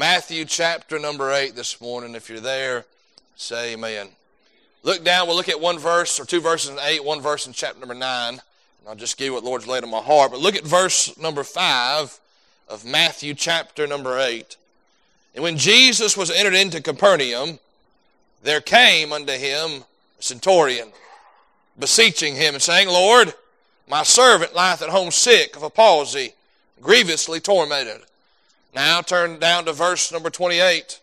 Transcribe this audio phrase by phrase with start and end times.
[0.00, 2.14] Matthew chapter number 8 this morning.
[2.14, 2.86] If you're there,
[3.36, 4.08] say amen.
[4.82, 7.52] Look down, we'll look at one verse or two verses in 8, one verse in
[7.52, 8.30] chapter number 9.
[8.30, 8.40] And
[8.88, 10.30] I'll just give you what Lord's laid on my heart.
[10.30, 12.18] But look at verse number 5
[12.70, 14.56] of Matthew chapter number 8.
[15.34, 17.58] And when Jesus was entered into Capernaum,
[18.42, 19.84] there came unto him
[20.18, 20.92] a centurion,
[21.78, 23.34] beseeching him and saying, Lord,
[23.86, 26.32] my servant lieth at home sick of a palsy,
[26.80, 28.00] grievously tormented.
[28.74, 31.00] Now turn down to verse number 28.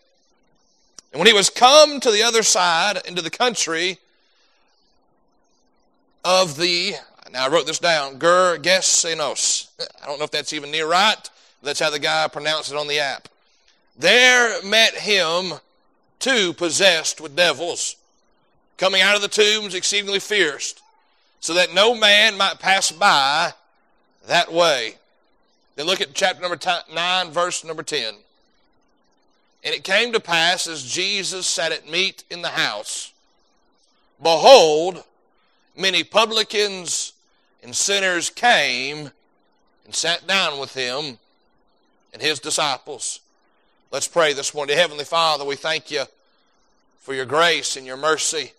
[1.12, 3.98] And when he was come to the other side into the country
[6.24, 6.94] of the,
[7.32, 9.68] now I wrote this down, Gergesenos.
[10.02, 11.30] I don't know if that's even near right.
[11.62, 13.28] That's how the guy pronounced it on the app.
[13.98, 15.54] There met him
[16.18, 17.96] two possessed with devils,
[18.76, 20.74] coming out of the tombs exceedingly fierce,
[21.40, 23.52] so that no man might pass by
[24.26, 24.96] that way.
[25.78, 26.58] Then look at chapter number
[26.92, 28.12] 9, verse number 10.
[29.62, 33.12] And it came to pass as Jesus sat at meat in the house,
[34.20, 35.04] behold,
[35.76, 37.12] many publicans
[37.62, 39.12] and sinners came
[39.84, 41.16] and sat down with him
[42.12, 43.20] and his disciples.
[43.92, 44.76] Let's pray this morning.
[44.76, 46.02] Heavenly Father, we thank you
[46.98, 48.50] for your grace and your mercy.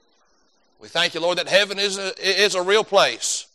[0.79, 3.45] We thank you, Lord, that heaven is a, is a real place,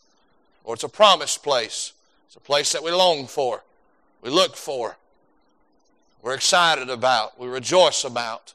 [0.65, 1.95] or it's a promised place.
[2.35, 3.63] It's a place that we long for,
[4.21, 4.97] we look for,
[6.21, 8.55] we're excited about, we rejoice about.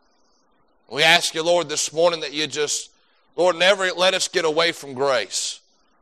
[0.89, 2.91] We ask you, Lord, this morning that you just,
[3.37, 5.61] Lord, never let us get away from grace.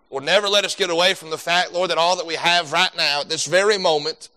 [0.10, 2.72] Lord, never let us get away from the fact, Lord, that all that we have
[2.72, 4.30] right now, at this very moment,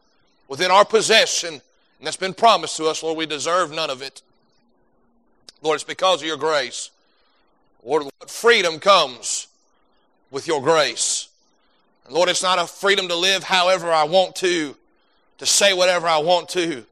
[0.46, 1.62] within our possession, and
[2.06, 4.20] that's been promised to us, Lord, we deserve none of it.
[5.62, 6.90] Lord, it's because of your grace.
[7.82, 9.48] Lord, what freedom comes
[10.30, 11.29] with your grace.
[12.04, 14.76] And Lord, it's not a freedom to live however I want to,
[15.38, 16.84] to say whatever I want to,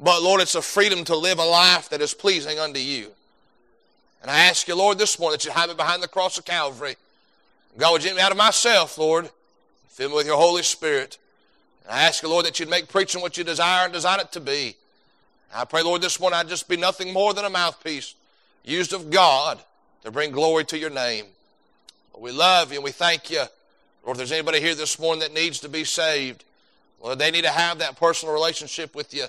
[0.00, 3.10] but Lord, it's a freedom to live a life that is pleasing unto you.
[4.22, 6.44] And I ask you, Lord, this morning that you hide me behind the cross of
[6.44, 6.96] Calvary.
[7.76, 9.30] God, would you get me out of myself, Lord?
[9.88, 11.18] Fill me with your Holy Spirit.
[11.84, 14.32] And I ask you, Lord, that you'd make preaching what you desire and design it
[14.32, 14.76] to be.
[15.54, 18.14] I pray, Lord, this morning I'd just be nothing more than a mouthpiece
[18.64, 19.60] used of God
[20.02, 21.26] to bring glory to your name.
[22.18, 23.44] We love you and we thank you.
[24.04, 26.44] Lord, if there's anybody here this morning that needs to be saved,
[27.02, 29.24] Lord, they need to have that personal relationship with you.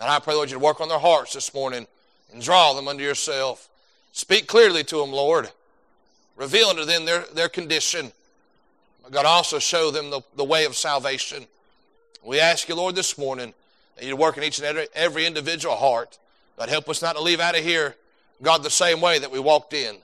[0.00, 1.86] And I pray, Lord, you'd work on their hearts this morning
[2.32, 3.68] and draw them unto yourself.
[4.12, 5.50] Speak clearly to them, Lord.
[6.36, 8.12] Reveal unto them their, their condition.
[9.10, 11.46] God, also show them the, the way of salvation.
[12.24, 13.52] We ask you, Lord, this morning
[13.96, 16.18] that you'd work in each and every, every individual heart.
[16.56, 17.96] God, help us not to leave out of here,
[18.42, 19.96] God, the same way that we walked in.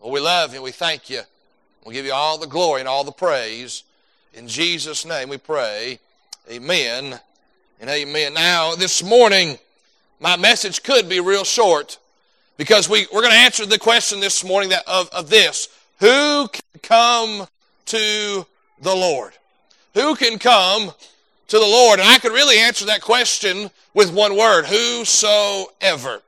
[0.00, 0.62] Well, we love you.
[0.62, 1.22] We thank you.
[1.84, 3.82] We give you all the glory and all the praise.
[4.32, 5.98] In Jesus' name we pray.
[6.50, 7.20] Amen
[7.78, 8.32] and amen.
[8.32, 9.58] Now, this morning,
[10.18, 11.98] my message could be real short
[12.56, 15.68] because we, we're going to answer the question this morning that of, of this.
[16.00, 17.46] Who can come
[17.86, 18.46] to
[18.80, 19.34] the Lord?
[19.92, 20.90] Who can come
[21.48, 22.00] to the Lord?
[22.00, 26.22] And I could really answer that question with one word whosoever.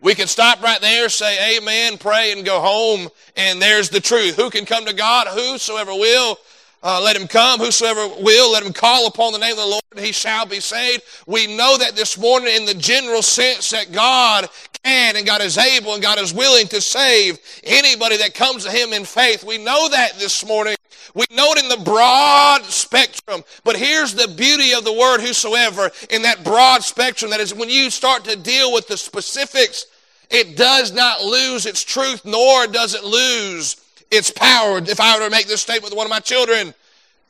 [0.00, 4.36] We can stop right there, say amen, pray, and go home, and there's the truth.
[4.36, 5.26] Who can come to God?
[5.28, 6.38] Whosoever will.
[6.82, 9.82] Uh, let him come, whosoever will, let him call upon the name of the Lord,
[9.96, 11.02] and he shall be saved.
[11.26, 14.48] We know that this morning in the general sense that God
[14.86, 18.70] can and God is able and God is willing to save anybody that comes to
[18.70, 19.42] him in faith.
[19.42, 20.76] We know that this morning.
[21.14, 23.42] We know it in the broad spectrum.
[23.64, 27.30] But here's the beauty of the word whosoever in that broad spectrum.
[27.30, 29.86] That is when you start to deal with the specifics,
[30.30, 33.76] it does not lose its truth, nor does it lose
[34.10, 34.78] its power.
[34.78, 36.74] If I were to make this statement with one of my children,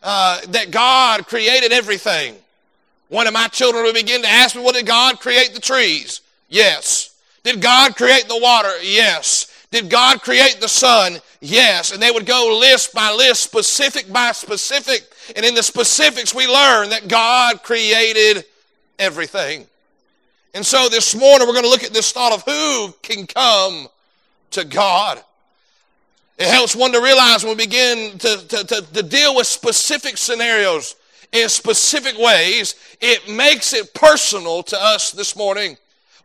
[0.03, 2.34] uh, that God created everything.
[3.09, 6.23] One of my children would begin to ask me, well, did God create the trees?
[6.49, 7.16] Yes.
[7.46, 8.72] Did God create the water?
[8.82, 9.46] Yes.
[9.70, 11.18] Did God create the sun?
[11.40, 11.92] Yes.
[11.92, 15.04] And they would go list by list, specific by specific.
[15.36, 18.44] And in the specifics, we learn that God created
[18.98, 19.64] everything.
[20.54, 23.87] And so this morning, we're going to look at this thought of who can come
[24.50, 25.22] to God.
[26.38, 30.16] It helps one to realize when we begin to, to, to, to, deal with specific
[30.16, 30.96] scenarios
[31.31, 35.76] in specific ways, it makes it personal to us this morning.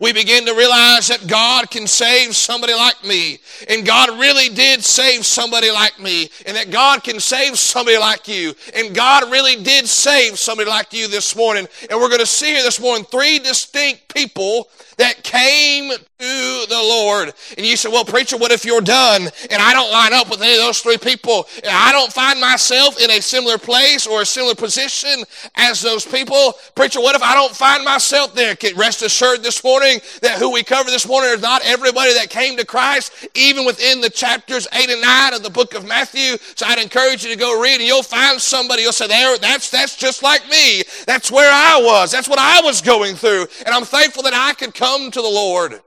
[0.02, 3.38] We begin to realize that God can save somebody like me.
[3.70, 6.28] And God really did save somebody like me.
[6.48, 8.56] And that God can save somebody like you.
[8.76, 11.68] And God really did save somebody like you this morning.
[11.88, 16.80] And we're going to see here this morning three distinct people that came to the
[16.80, 17.34] Lord.
[17.58, 20.42] And you say, well, preacher, what if you're done and I don't line up with
[20.42, 21.48] any of those three people?
[21.64, 25.24] And I don't find myself in a similar place or a similar position
[25.56, 26.54] as those people.
[26.76, 28.56] Preacher, what if I don't find myself there?
[28.76, 29.91] Rest assured this morning
[30.22, 34.02] that who we cover this morning is not everybody that came to Christ, even within
[34.02, 36.38] the chapters 8 and 9 of the book of Matthew.
[36.56, 39.70] So I'd encourage you to go read and you'll find somebody, you'll say, there, that's,
[39.70, 40.84] that's just like me.
[41.06, 42.12] That's where I was.
[42.12, 43.48] That's what I was going through.
[43.66, 45.82] And I'm thankful that I could come to the Lord.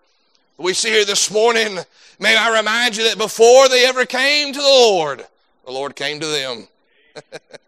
[0.57, 1.79] We see here this morning,
[2.21, 5.27] may I remind you that before they ever came to the Lord,
[5.65, 6.69] the Lord came to them.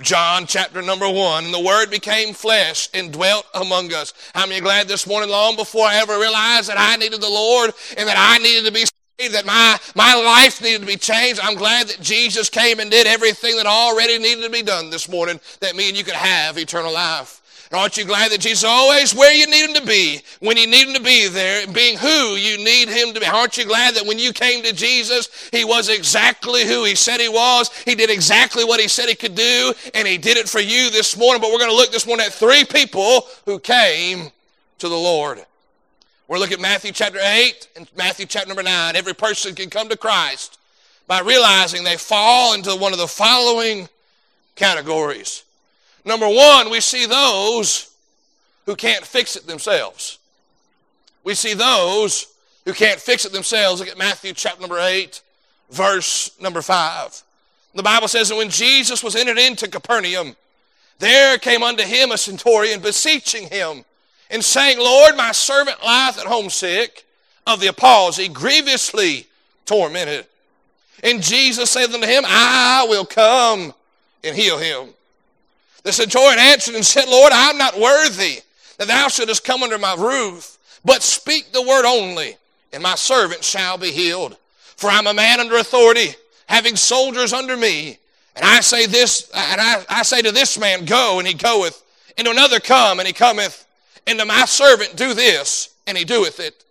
[0.00, 4.12] John chapter number one, and the Word became flesh and dwelt among us.
[4.34, 8.06] I'm glad this morning, long before I ever realized that I needed the Lord and
[8.06, 8.84] that I needed to be
[9.18, 11.40] saved, that my, my life needed to be changed.
[11.42, 15.08] I'm glad that Jesus came and did everything that already needed to be done this
[15.08, 17.40] morning, that me and you could have eternal life.
[17.70, 20.66] And aren't you glad that Jesus always where you need him to be, when you
[20.66, 23.26] need him to be there, being who you need him to be?
[23.26, 27.20] Aren't you glad that when you came to Jesus, he was exactly who he said
[27.20, 27.76] he was?
[27.84, 30.90] He did exactly what he said he could do, and he did it for you
[30.90, 31.40] this morning.
[31.40, 34.30] But we're going to look this morning at three people who came
[34.78, 35.44] to the Lord.
[36.28, 38.94] We're looking at Matthew chapter 8 and Matthew chapter number 9.
[38.94, 40.58] Every person can come to Christ
[41.06, 43.88] by realizing they fall into one of the following
[44.56, 45.44] categories.
[46.06, 47.90] Number one, we see those
[48.64, 50.18] who can't fix it themselves.
[51.24, 52.28] We see those
[52.64, 53.80] who can't fix it themselves.
[53.80, 55.20] Look at Matthew chapter number 8,
[55.70, 57.22] verse number 5.
[57.74, 60.36] The Bible says that when Jesus was entered into Capernaum,
[61.00, 63.84] there came unto him a centurion beseeching him
[64.30, 67.04] and saying, Lord, my servant lieth at home sick
[67.48, 69.26] of the palsy, grievously
[69.66, 70.26] tormented.
[71.02, 73.74] And Jesus said unto him, I will come
[74.24, 74.90] and heal him.
[75.86, 78.40] The centurion answered and said, Lord, I am not worthy
[78.76, 82.36] that thou shouldest come under my roof, but speak the word only,
[82.72, 84.36] and my servant shall be healed.
[84.76, 86.08] For I'm a man under authority,
[86.48, 87.98] having soldiers under me.
[88.34, 91.84] And I say this, and I, I say to this man, Go, and he goeth,
[92.18, 93.64] and to another, Come, and he cometh,
[94.08, 96.64] and to my servant, Do this, and he doeth it.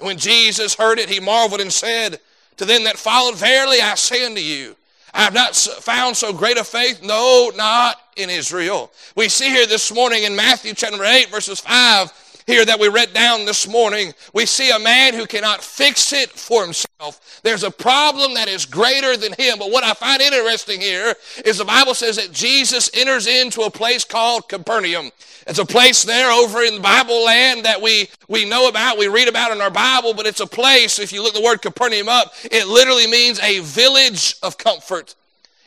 [0.00, 2.18] And when Jesus heard it, he marveled and said
[2.56, 4.74] to them that followed, Verily I say unto you,
[5.16, 8.92] I have not found so great a faith, no, not in Israel.
[9.16, 12.12] We see here this morning in Matthew chapter 8, verses 5,
[12.46, 16.30] here that we read down this morning, we see a man who cannot fix it
[16.30, 17.40] for himself.
[17.42, 19.58] There's a problem that is greater than him.
[19.58, 21.14] But what I find interesting here
[21.44, 25.10] is the Bible says that Jesus enters into a place called Capernaum.
[25.46, 29.28] It's a place there over in Bible land that we, we know about, we read
[29.28, 32.32] about in our Bible, but it's a place, if you look the word Capernaum up,
[32.44, 35.14] it literally means a village of comfort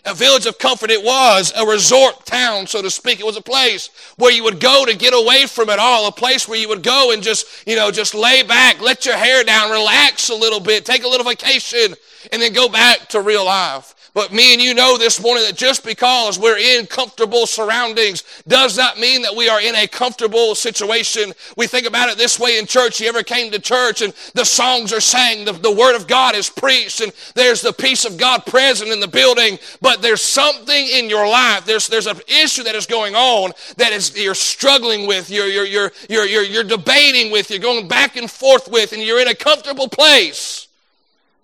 [0.10, 0.90] a village of comfort.
[0.90, 3.20] It was a resort town, so to speak.
[3.20, 6.12] It was a place where you would go to get away from it all, a
[6.12, 9.44] place where you would go and just, you know, just lay back, let your hair
[9.44, 11.96] down, relax a little bit, take a little vacation,
[12.32, 13.96] and then go back to real life.
[14.14, 18.78] But me and you know this morning that just because we're in comfortable surroundings does
[18.78, 21.32] not mean that we are in a comfortable situation.
[21.56, 23.00] We think about it this way in church.
[23.00, 26.36] You ever came to church and the songs are sang, the, the word of God
[26.36, 30.88] is preached, and there's the peace of God present in the building, but there's something
[30.88, 31.66] in your life.
[31.66, 35.66] There's, there's an issue that is going on that is you're struggling with, you're, you're,
[35.66, 39.28] you're, you're, you're, you're debating with, you're going back and forth with, and you're in
[39.28, 40.68] a comfortable place,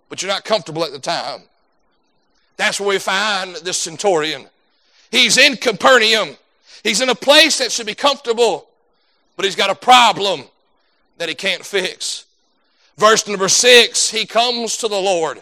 [0.09, 1.43] but you're not comfortable at the time.
[2.57, 4.47] That's where we find this centurion.
[5.11, 6.37] He's in Capernaum.
[6.83, 8.67] He's in a place that should be comfortable,
[9.35, 10.43] but he's got a problem
[11.17, 12.25] that he can't fix.
[12.97, 15.41] Verse number six, he comes to the Lord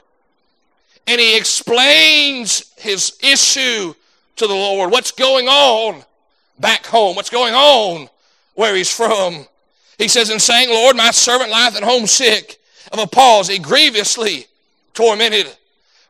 [1.05, 3.93] and he explains his issue
[4.37, 4.91] to the Lord.
[4.91, 6.03] What's going on
[6.59, 7.15] back home?
[7.15, 8.09] What's going on
[8.55, 9.45] where he's from?
[9.97, 12.59] He says, in saying, Lord, my servant lieth at home sick
[12.91, 14.47] of a palsy, grievously
[14.93, 15.55] tormented.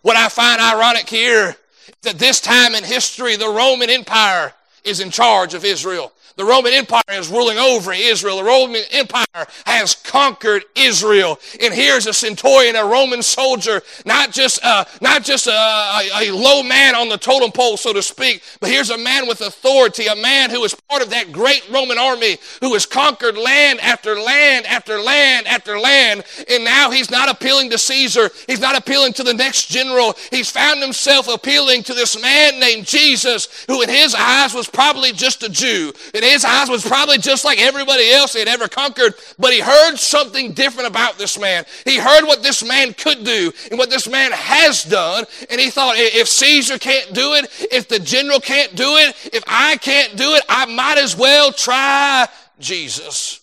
[0.03, 1.55] What I find ironic here
[2.03, 6.11] that this time in history, the Roman Empire is in charge of Israel.
[6.35, 8.37] The Roman Empire is ruling over Israel.
[8.37, 9.25] The Roman Empire
[9.65, 11.39] has conquered Israel.
[11.61, 16.31] And here's a centurion, a Roman soldier, not just, uh, not just a, a, a
[16.31, 20.07] low man on the totem pole, so to speak, but here's a man with authority,
[20.07, 24.19] a man who is part of that great Roman army who has conquered land after
[24.19, 26.23] land after land after land.
[26.49, 28.29] And now he's not appealing to Caesar.
[28.47, 30.15] He's not appealing to the next general.
[30.31, 35.11] He's found himself appealing to this man named Jesus, who in his eyes was probably
[35.11, 35.93] just a Jew.
[36.23, 39.59] And his eyes was probably just like everybody else he had ever conquered, but he
[39.59, 41.65] heard something different about this man.
[41.83, 45.69] He heard what this man could do and what this man has done, and he
[45.69, 50.15] thought, if Caesar can't do it, if the general can't do it, if I can't
[50.15, 52.25] do it, I might as well try
[52.57, 53.41] Jesus.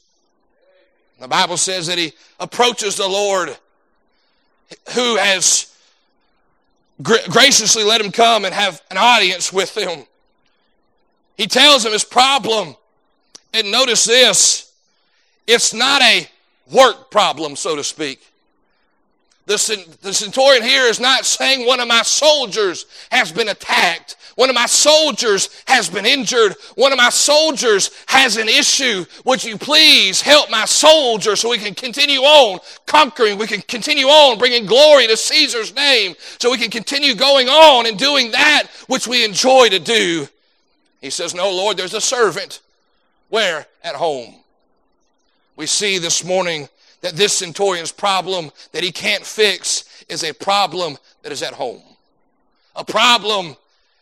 [1.18, 3.54] The Bible says that he approaches the Lord
[4.94, 5.76] who has
[7.02, 10.06] graciously let him come and have an audience with him.
[11.36, 12.76] He tells him his problem.
[13.52, 14.72] And notice this
[15.46, 16.28] it's not a
[16.70, 18.20] work problem, so to speak.
[19.46, 24.16] The, the centurion here is not saying one of my soldiers has been attacked.
[24.36, 26.54] One of my soldiers has been injured.
[26.76, 29.04] One of my soldiers has an issue.
[29.24, 33.38] Would you please help my soldier so we can continue on conquering?
[33.38, 37.86] We can continue on bringing glory to Caesar's name so we can continue going on
[37.86, 40.28] and doing that which we enjoy to do.
[41.00, 42.60] He says, No, Lord, there's a servant.
[43.28, 43.66] Where?
[43.82, 44.34] At home.
[45.56, 46.68] We see this morning
[47.00, 51.82] that this centurion's problem that he can't fix is a problem that is at home.
[52.76, 53.56] A problem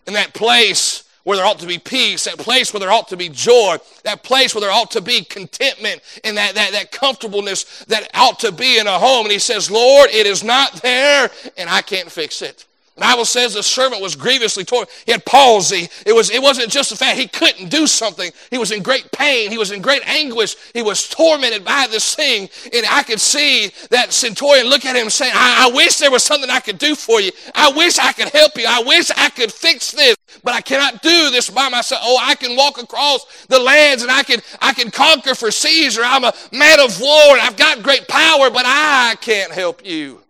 [0.06, 3.16] in that place where there ought to be peace, that place where there ought to
[3.16, 7.84] be joy, that place where there ought to be contentment and that, that, that comfortableness
[7.84, 9.26] that ought to be in a home.
[9.26, 12.64] And he says, Lord, it is not there and I can't fix it.
[12.98, 14.86] Bible says the servant was grievously torn.
[15.06, 15.88] He had palsy.
[16.04, 18.30] It, was, it wasn't just the fact he couldn't do something.
[18.50, 19.50] He was in great pain.
[19.50, 20.56] He was in great anguish.
[20.74, 22.48] He was tormented by this thing.
[22.72, 26.22] And I could see that centurion look at him saying, I, I wish there was
[26.22, 27.30] something I could do for you.
[27.54, 28.66] I wish I could help you.
[28.68, 32.02] I wish I could fix this, but I cannot do this by myself.
[32.04, 36.02] Oh, I can walk across the lands and I can, I can conquer for Caesar.
[36.04, 40.22] I'm a man of war and I've got great power, but I can't help you.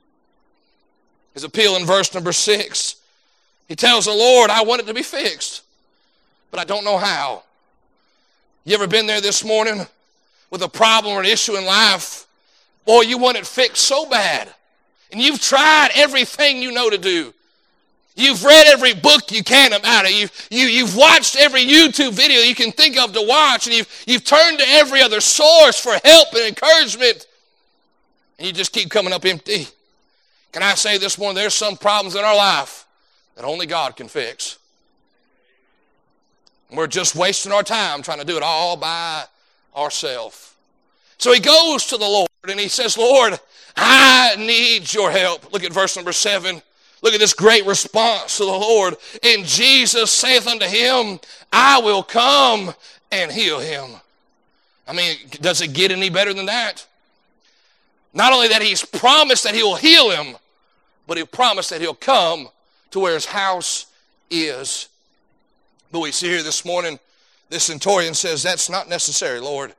[1.39, 2.97] His appeal in verse number six.
[3.69, 5.63] He tells the Lord, I want it to be fixed,
[6.51, 7.45] but I don't know how.
[8.65, 9.87] You ever been there this morning
[10.51, 12.27] with a problem or an issue in life?
[12.85, 14.53] Boy, you want it fixed so bad.
[15.13, 17.33] And you've tried everything you know to do.
[18.17, 20.15] You've read every book you can about it.
[20.21, 24.05] You've, you, you've watched every YouTube video you can think of to watch, and you've,
[24.09, 27.29] you've turned to every other source for help and encouragement,
[28.39, 29.69] and you just keep coming up empty.
[30.53, 32.87] Can I say this morning, there's some problems in our life
[33.37, 34.59] that only God can fix.
[36.71, 39.25] We're just wasting our time trying to do it all by
[39.77, 40.55] ourselves.
[41.19, 43.39] So he goes to the Lord and he says, Lord,
[43.77, 45.53] I need your help.
[45.53, 46.63] Look at verse number seven.
[47.01, 48.97] Look at this great response to the Lord.
[49.23, 51.21] And Jesus saith unto him,
[51.53, 52.75] I will come
[53.13, 53.91] and heal him.
[54.87, 56.87] I mean, does it get any better than that?
[58.13, 60.37] Not only that he's promised that he will heal him,
[61.07, 62.49] but he promised that he'll come
[62.91, 63.87] to where his house
[64.31, 64.89] is.
[65.91, 66.99] But we see here this morning,
[67.49, 69.75] this centurion says, That's not necessary, Lord.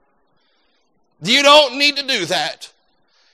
[1.21, 2.71] You don't need to do that.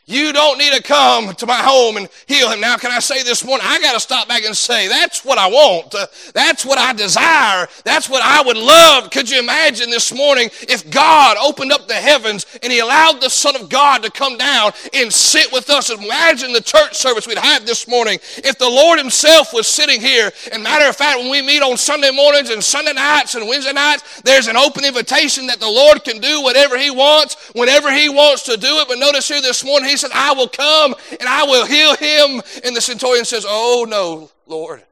[0.07, 2.62] You don't need to come to my home and heal him.
[2.62, 5.39] Now, can I say this morning, I got to stop back and say, that's what
[5.39, 5.95] I want.
[5.95, 7.67] Uh, that's what I desire.
[7.83, 9.09] That's what I would love.
[9.09, 13.31] Could you imagine this morning if God opened up the heavens and he allowed the
[13.31, 15.89] Son of God to come down and sit with us?
[15.89, 20.31] Imagine the church service we'd have this morning if the Lord himself was sitting here.
[20.51, 23.74] And matter of fact, when we meet on Sunday mornings and Sunday nights and Wednesday
[23.74, 28.07] nights, there's an open invitation that the Lord can do whatever he wants, whenever he
[28.07, 28.88] wants to do it.
[28.88, 32.42] But notice here this morning, he said, I will come and I will heal him.
[32.64, 34.84] And the centurion says, Oh, no, Lord.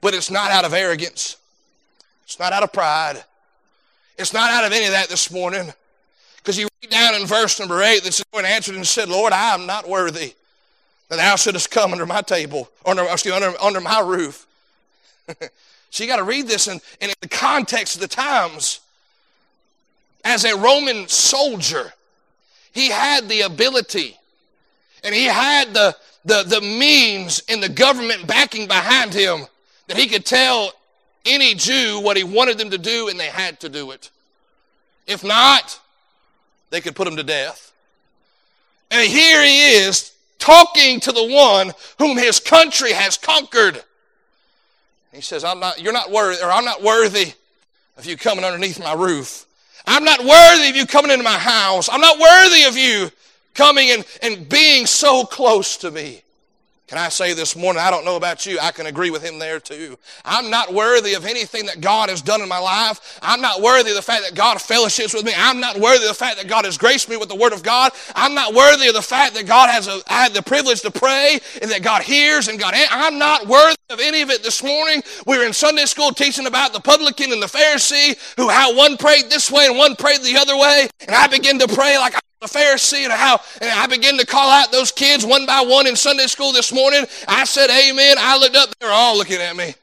[0.00, 1.36] But it's not out of arrogance,
[2.24, 3.24] it's not out of pride,
[4.18, 5.72] it's not out of any of that this morning.
[6.36, 9.52] Because you read down in verse number 8, the centurion answered and said, Lord, I
[9.54, 10.34] am not worthy
[11.08, 14.46] that thou shouldest come under my table, or under, excuse, under, under my roof.
[15.90, 18.80] so you got to read this in, in the context of the times.
[20.24, 21.92] As a Roman soldier,
[22.76, 24.18] he had the ability
[25.02, 29.46] and he had the, the, the means and the government backing behind him
[29.86, 30.74] that he could tell
[31.24, 34.10] any Jew what he wanted them to do and they had to do it.
[35.06, 35.80] If not,
[36.68, 37.72] they could put him to death.
[38.90, 43.82] And here he is talking to the one whom his country has conquered.
[45.14, 47.32] He says, I'm not, you're not worthy, or I'm not worthy
[47.96, 49.45] of you coming underneath my roof.
[49.86, 51.88] I'm not worthy of you coming into my house.
[51.90, 53.10] I'm not worthy of you
[53.54, 56.22] coming and, and being so close to me.
[56.86, 59.40] Can I say this morning, I don't know about you, I can agree with him
[59.40, 59.98] there too.
[60.24, 63.18] I'm not worthy of anything that God has done in my life.
[63.20, 65.32] I'm not worthy of the fact that God fellowships with me.
[65.36, 67.64] I'm not worthy of the fact that God has graced me with the Word of
[67.64, 67.90] God.
[68.14, 70.92] I'm not worthy of the fact that God has a, I had the privilege to
[70.92, 74.62] pray and that God hears and God, I'm not worthy of any of it this
[74.62, 75.02] morning.
[75.26, 78.96] We were in Sunday school teaching about the publican and the Pharisee, who how one
[78.96, 80.88] prayed this way and one prayed the other way.
[81.00, 84.50] And I began to pray like a Pharisee and how and I began to call
[84.50, 87.04] out those kids one by one in Sunday school this morning.
[87.26, 88.16] I said, Amen.
[88.18, 89.74] I looked up, they were all looking at me.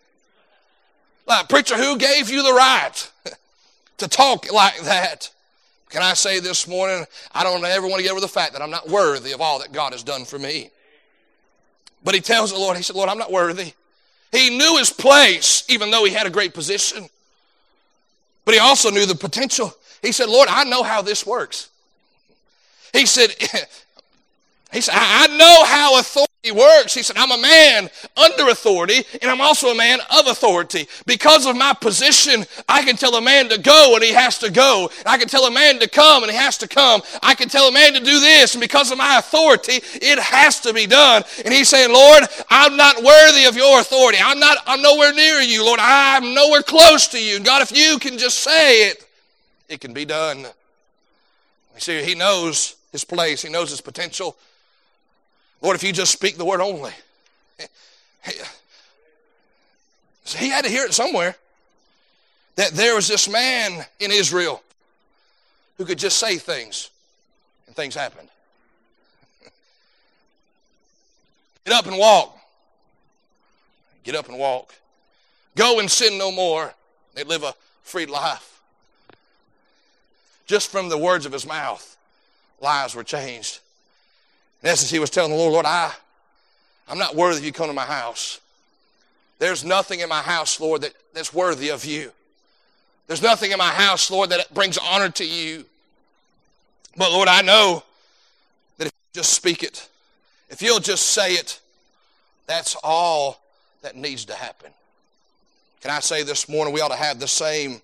[1.25, 3.11] Like, preacher, who gave you the right
[3.97, 5.31] to talk like that?
[5.89, 8.61] Can I say this morning, I don't ever want to get over the fact that
[8.61, 10.69] I'm not worthy of all that God has done for me.
[12.03, 13.73] But he tells the Lord, he said, Lord, I'm not worthy.
[14.31, 17.07] He knew his place, even though he had a great position.
[18.43, 19.73] But he also knew the potential.
[20.01, 21.69] He said, Lord, I know how this works.
[22.93, 23.31] He said,
[24.73, 26.95] he said, I know how authority works.
[26.95, 30.87] He said, I'm a man under authority and I'm also a man of authority.
[31.05, 34.51] Because of my position, I can tell a man to go and he has to
[34.51, 34.89] go.
[35.05, 37.03] I can tell a man to come and he has to come.
[37.21, 40.59] I can tell a man to do this and because of my authority, it has
[40.61, 41.23] to be done.
[41.45, 44.17] And he's saying, Lord, I'm not worthy of your authority.
[44.23, 45.79] I'm not, I'm nowhere near you, Lord.
[45.81, 47.39] I'm nowhere close to you.
[47.39, 49.05] God, if you can just say it,
[49.69, 50.39] it can be done.
[50.39, 54.37] You see, he knows his place, he knows his potential.
[55.61, 56.91] Lord, if you just speak the word only.
[60.25, 61.35] He had to hear it somewhere
[62.55, 64.63] that there was this man in Israel
[65.77, 66.91] who could just say things
[67.67, 68.29] and things happened.
[71.65, 72.37] Get up and walk.
[74.03, 74.73] Get up and walk.
[75.55, 76.73] Go and sin no more.
[77.15, 78.61] They live a free life.
[80.45, 81.92] Just from the words of his mouth
[82.63, 83.59] lives were changed.
[84.63, 85.91] In essence, he was telling the Lord, Lord, I,
[86.87, 88.39] I'm not worthy of you come to my house.
[89.37, 92.11] There's nothing in my house, Lord, that, that's worthy of you.
[93.07, 95.65] There's nothing in my house, Lord, that brings honor to you.
[96.95, 97.83] But Lord, I know
[98.77, 99.89] that if you just speak it,
[100.49, 101.59] if you'll just say it,
[102.47, 103.41] that's all
[103.81, 104.71] that needs to happen.
[105.81, 107.81] Can I say this morning we ought to have the same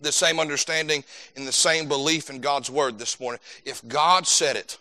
[0.00, 1.04] the same understanding
[1.36, 3.40] and the same belief in God's word this morning.
[3.64, 4.78] If God said it,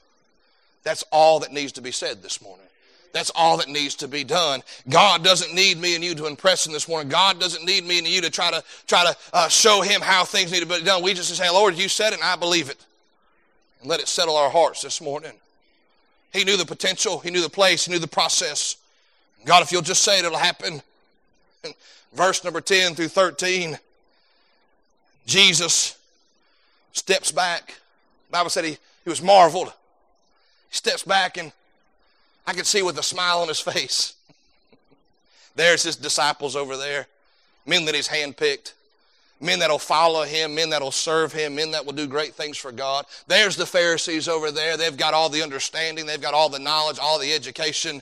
[0.83, 2.65] that's all that needs to be said this morning.
[3.13, 4.61] That's all that needs to be done.
[4.89, 7.09] God doesn't need me and you to impress him this morning.
[7.09, 10.23] God doesn't need me and you to try to try to uh, show him how
[10.23, 11.01] things need to be done.
[11.01, 12.85] We just say, Lord, you said it and I believe it.
[13.81, 15.33] And let it settle our hearts this morning.
[16.31, 18.75] He knew the potential, he knew the place, he knew the process.
[19.45, 20.81] God, if you'll just say it, it'll happen.
[22.13, 23.79] Verse number 10 through 13.
[25.27, 25.97] Jesus
[26.93, 27.67] steps back.
[27.67, 29.67] The Bible said he, he was marveled.
[30.69, 31.51] He steps back and
[32.47, 34.15] I could see with a smile on his face.
[35.55, 37.07] There's his disciples over there,
[37.65, 38.73] men that he's handpicked,
[39.41, 42.71] men that'll follow him, men that'll serve him, men that will do great things for
[42.71, 43.05] God.
[43.27, 44.77] There's the Pharisees over there.
[44.77, 48.01] They've got all the understanding, they've got all the knowledge, all the education.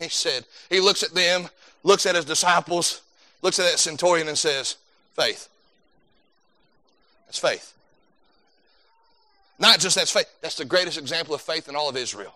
[0.00, 1.48] He said, he looks at them,
[1.84, 3.02] looks at his disciples,
[3.42, 4.76] looks at that centurion and says,
[5.14, 5.48] faith.
[7.32, 7.72] That's faith.
[9.58, 12.34] Not just that's faith, that's the greatest example of faith in all of Israel.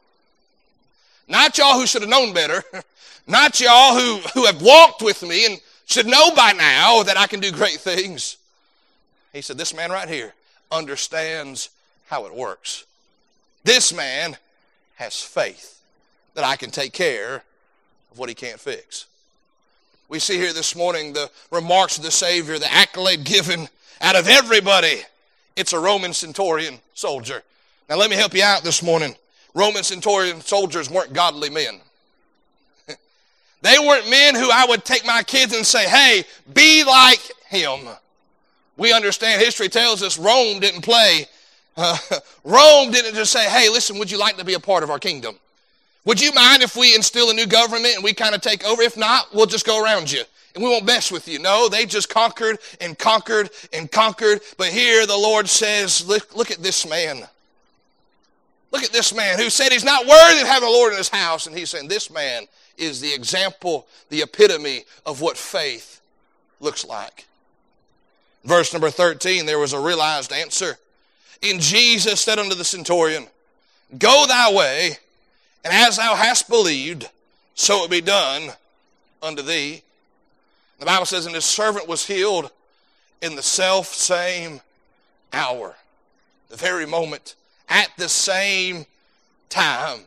[1.29, 2.65] Not y'all who should have known better,
[3.27, 7.27] not y'all who, who have walked with me and should know by now that I
[7.27, 8.39] can do great things.
[9.35, 10.33] He said, This man right here
[10.73, 11.69] understands
[12.07, 12.87] how it works.
[13.65, 14.39] This man
[14.95, 15.83] has faith
[16.33, 17.45] that I can take care
[18.13, 19.05] of what he can't fix.
[20.09, 23.69] We see here this morning the remarks of the Savior, the accolade given
[24.01, 25.01] out of everybody,
[25.57, 27.43] it's a Roman centurion soldier.
[27.89, 29.15] Now, let me help you out this morning.
[29.55, 31.81] Roman centurion soldiers weren't godly men.
[33.63, 37.81] they weren't men who I would take my kids and say, hey, be like him.
[38.77, 41.27] We understand history tells us Rome didn't play.
[41.77, 41.97] Uh,
[42.45, 44.99] Rome didn't just say, hey, listen, would you like to be a part of our
[44.99, 45.37] kingdom?
[46.05, 48.83] Would you mind if we instill a new government and we kind of take over?
[48.83, 50.23] If not, we'll just go around you
[50.57, 51.39] and we won't mess with you.
[51.39, 54.41] No, they just conquered and conquered and conquered.
[54.57, 57.23] But here the Lord says, look, look at this man.
[58.73, 61.11] Look at this man who said he's not worthy of having a Lord in his
[61.11, 61.47] house.
[61.47, 66.01] And he's saying, This man is the example, the epitome of what faith
[66.61, 67.27] looks like.
[68.45, 70.79] Verse number 13, there was a realized answer.
[71.43, 73.27] And Jesus said unto the centurion,
[73.99, 74.99] Go thy way,
[75.65, 77.09] and as thou hast believed,
[77.55, 78.51] so it be done
[79.23, 79.83] unto thee.
[80.79, 82.51] The Bible says, and his servant was healed
[83.23, 84.61] in the self same
[85.33, 85.75] hour,
[86.49, 87.35] the very moment,
[87.69, 88.87] at the same
[89.49, 90.01] time.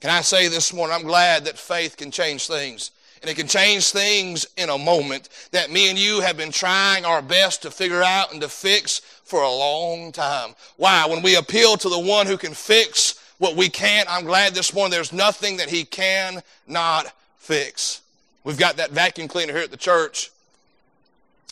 [0.00, 2.92] Can I say this morning, I'm glad that faith can change things.
[3.20, 7.04] And it can change things in a moment that me and you have been trying
[7.04, 10.54] our best to figure out and to fix for a long time.
[10.76, 11.04] Why?
[11.06, 14.72] When we appeal to the one who can fix what we can't, I'm glad this
[14.72, 18.02] morning there's nothing that he cannot fix.
[18.48, 20.30] We've got that vacuum cleaner here at the church.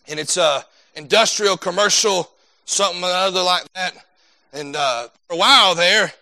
[0.08, 2.30] And it's a industrial, commercial,
[2.64, 3.92] something or other like that.
[4.54, 6.14] And uh, for a while there,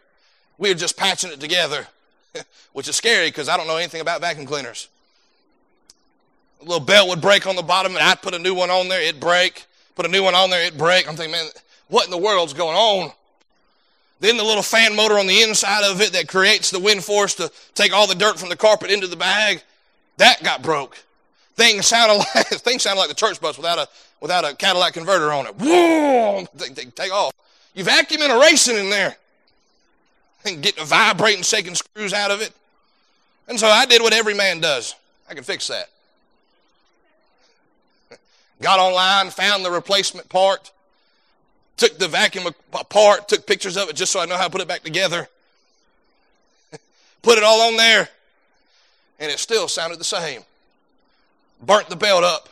[0.58, 1.86] we were just patching it together,
[2.72, 4.88] which is scary because I don't know anything about vacuum cleaners.
[6.60, 8.88] A little belt would break on the bottom, and I'd put a new one on
[8.88, 9.66] there, it'd break.
[9.94, 11.08] Put a new one on there, it'd break.
[11.08, 11.46] I'm thinking, man,
[11.86, 13.12] what in the world's going on?
[14.18, 17.36] Then the little fan motor on the inside of it that creates the wind force
[17.36, 19.62] to take all the dirt from the carpet into the bag,
[20.18, 20.98] that got broke.
[21.56, 23.88] Things sounded like things sounded like the church bus without a
[24.20, 25.54] without a Cadillac converter on it.
[25.56, 26.46] Whoa!
[26.54, 27.32] They, they take off.
[27.74, 29.16] You vacuum and a racing in there.
[30.46, 32.52] And get the vibrating, shaking screws out of it.
[33.48, 34.94] And so I did what every man does.
[35.28, 35.88] I can fix that.
[38.60, 40.70] Got online, found the replacement part,
[41.76, 44.60] took the vacuum apart, took pictures of it just so I know how to put
[44.60, 45.28] it back together.
[47.22, 48.08] put it all on there,
[49.18, 50.42] and it still sounded the same.
[51.62, 52.48] Burnt the belt up.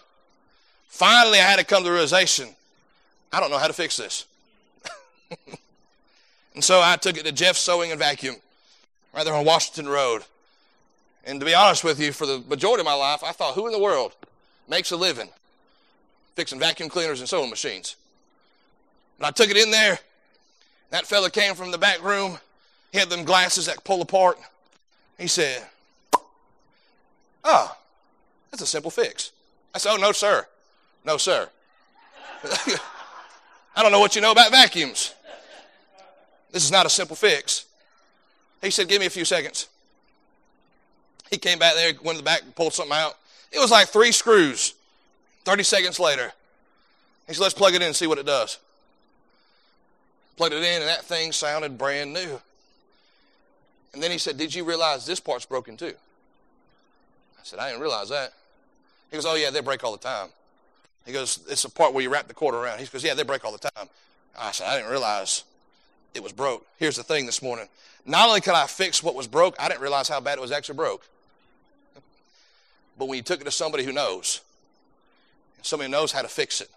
[0.89, 2.49] Finally, I had to come to the realization
[3.33, 4.27] I don't know how to fix this.
[6.55, 8.37] and so I took it to Jeff Sewing and Vacuum
[9.15, 10.23] right there on Washington Road.
[11.25, 13.67] And to be honest with you, for the majority of my life, I thought, who
[13.67, 14.15] in the world
[14.69, 15.31] makes a living
[16.35, 17.97] fixing vacuum cleaners and sewing machines?
[19.19, 19.99] But I took it in there.
[20.91, 22.39] That fella came from the back room.
[22.91, 24.39] He had them glasses that pull apart.
[25.19, 25.65] He said,
[27.45, 27.77] Oh,
[28.51, 29.33] that's a simple fix.
[29.75, 30.47] I said, Oh, no, sir.
[31.05, 31.49] No, sir.
[33.75, 35.15] I don't know what you know about vacuums.
[36.51, 37.65] This is not a simple fix.
[38.61, 39.69] He said, Give me a few seconds.
[41.31, 43.15] He came back there, went to the back, pulled something out.
[43.51, 44.75] It was like three screws.
[45.45, 46.33] 30 seconds later,
[47.27, 48.59] he said, Let's plug it in and see what it does.
[50.37, 52.41] Plugged it in, and that thing sounded brand new.
[53.93, 55.95] And then he said, Did you realize this part's broken too?
[57.43, 58.33] I said, I didn't realize that.
[59.11, 60.29] He goes, Oh, yeah, they break all the time.
[61.05, 62.79] He goes, It's the part where you wrap the cord around.
[62.79, 63.89] He goes, Yeah, they break all the time.
[64.39, 65.43] I said, I didn't realize
[66.15, 66.65] it was broke.
[66.79, 67.67] Here's the thing this morning.
[68.07, 70.53] Not only could I fix what was broke, I didn't realize how bad it was
[70.53, 71.07] actually broke.
[72.97, 74.41] But when you took it to somebody who knows,
[75.63, 76.71] somebody who knows how to fix it,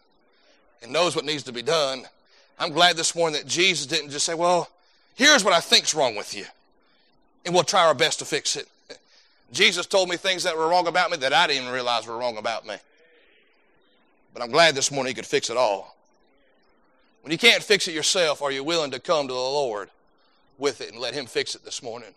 [0.82, 2.06] and knows what needs to be done,
[2.58, 4.68] I'm glad this morning that Jesus didn't just say, Well,
[5.14, 6.46] here's what I think's wrong with you,
[7.46, 8.68] and we'll try our best to fix it.
[9.52, 12.18] Jesus told me things that were wrong about me that I didn't even realize were
[12.18, 12.76] wrong about me.
[14.34, 15.96] But I'm glad this morning he could fix it all.
[17.22, 19.90] When you can't fix it yourself, are you willing to come to the Lord
[20.58, 22.14] with it and let him fix it this morning?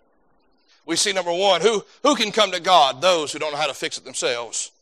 [0.84, 3.00] We see number one, who, who can come to God?
[3.00, 4.72] Those who don't know how to fix it themselves.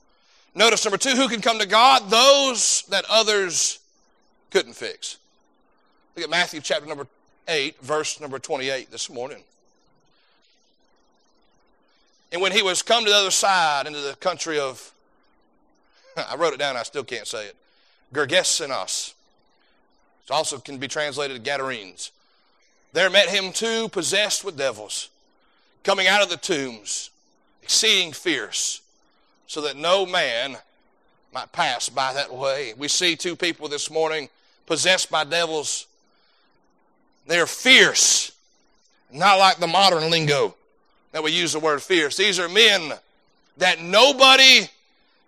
[0.55, 2.09] Notice number two, who can come to God?
[2.09, 3.81] Those that others
[4.51, 5.19] couldn't fix.
[6.15, 7.07] Look at Matthew chapter number
[7.47, 9.43] 8, verse number 28 this morning.
[12.37, 14.93] And when he was come to the other side into the country of,
[16.19, 17.57] I wrote it down, I still can't say it,
[18.13, 19.15] Gergesenos.
[20.27, 22.11] It also can be translated Gadarenes.
[22.93, 25.09] There met him two possessed with devils,
[25.83, 27.09] coming out of the tombs,
[27.63, 28.83] exceeding fierce,
[29.47, 30.59] so that no man
[31.33, 32.75] might pass by that way.
[32.77, 34.29] We see two people this morning
[34.67, 35.87] possessed by devils.
[37.27, 38.31] They're fierce,
[39.11, 40.55] not like the modern lingo
[41.17, 42.15] that we use the word fierce.
[42.15, 42.93] These are men
[43.57, 44.69] that nobody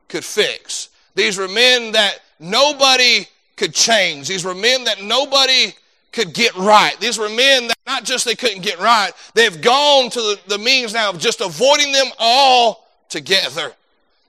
[0.07, 0.91] could fix.
[1.15, 4.29] These were men that nobody could change.
[4.29, 5.73] These were men that nobody
[6.13, 6.95] could get right.
[7.01, 10.59] These were men that not just they couldn't get right, they've gone to the, the
[10.59, 13.73] means now of just avoiding them all together.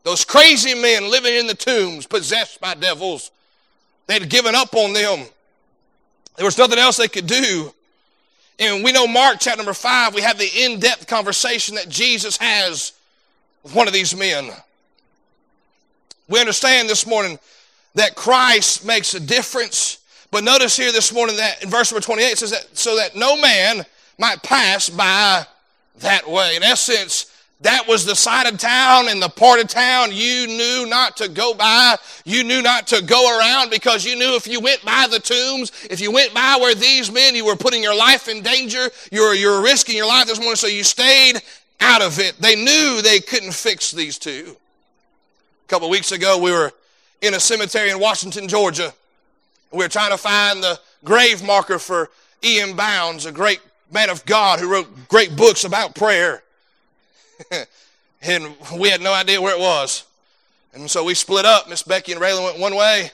[0.04, 3.32] Those crazy men living in the tombs, possessed by devils,
[4.08, 5.28] they'd given up on them.
[6.38, 7.74] There was nothing else they could do.
[8.60, 12.36] And we know Mark chapter number five, we have the in depth conversation that Jesus
[12.38, 12.92] has
[13.64, 14.52] with one of these men.
[16.28, 17.40] We understand this morning
[17.96, 20.00] that Christ makes a difference.
[20.30, 23.16] But notice here this morning that in verse number 28 it says that so that
[23.16, 23.86] no man
[24.18, 25.46] might pass by
[26.00, 26.56] that way.
[26.56, 27.29] In essence,
[27.62, 31.28] that was the side of town and the part of town you knew not to
[31.28, 31.98] go by.
[32.24, 35.74] You knew not to go around because you knew if you went by the tombs,
[35.90, 38.90] if you went by where these men, you were putting your life in danger.
[39.12, 41.42] You were, you risking your life this morning, so you stayed
[41.82, 42.38] out of it.
[42.40, 44.56] They knew they couldn't fix these two.
[45.66, 46.72] A couple weeks ago, we were
[47.22, 48.94] in a cemetery in Washington, Georgia.
[49.72, 52.10] We were trying to find the grave marker for
[52.42, 52.78] E.M.
[52.78, 53.60] Bounds, a great
[53.92, 56.42] man of God who wrote great books about prayer.
[58.22, 60.06] and we had no idea where it was.
[60.74, 61.70] And so we split up.
[61.70, 63.12] Miss Becky and Raylan went one way.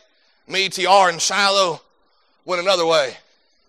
[0.47, 1.81] Me, TR, and Shiloh
[2.43, 3.15] went another way.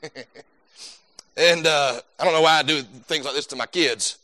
[1.36, 4.18] and uh, I don't know why I do things like this to my kids.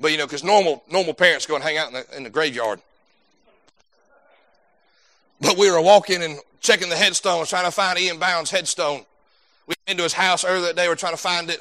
[0.00, 2.30] But, you know, because normal, normal parents go and hang out in the, in the
[2.30, 2.80] graveyard.
[5.40, 8.18] But we were walking and checking the headstones, trying to find E.M.
[8.18, 9.04] Bounds' headstone.
[9.66, 10.88] We went into his house earlier that day.
[10.88, 11.60] We're trying to find it.